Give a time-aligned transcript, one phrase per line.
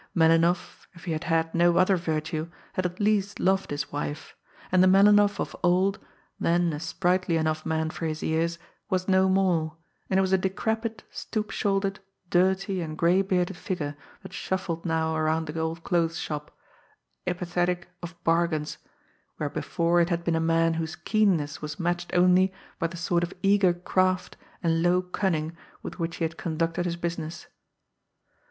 [0.15, 4.35] Melinoff, if he had had no other virtue, had at least loved his wife,
[4.71, 5.99] and the Melinoff of old,
[6.39, 8.57] then a sprightly enough man for his years,
[8.89, 9.77] was no more,
[10.09, 11.99] and it was a decrepit, stoop shouldered,
[12.31, 16.49] dirty and grey bearded figure that shuffled now around the old clothes shop,
[17.27, 18.79] apathetic of "bargains,"
[19.37, 23.21] where before it had been a man whose keenness was matched only by the sort
[23.21, 27.45] of eager craft and low cunning with which he had conducted his business.